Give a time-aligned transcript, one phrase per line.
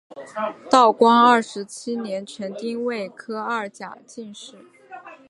[0.67, 4.55] 道光二十七年成丁未科二甲进士。